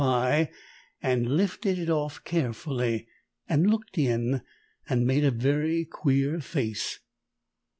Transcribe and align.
pie 0.01 0.49
and 0.99 1.27
lifted 1.29 1.77
it 1.77 1.87
off 1.87 2.23
carefully 2.23 3.07
and 3.47 3.69
looked 3.69 3.99
in 3.99 4.41
and 4.89 5.05
made 5.05 5.23
a 5.23 5.29
very 5.29 5.85
queer 5.85 6.39
face. 6.41 7.01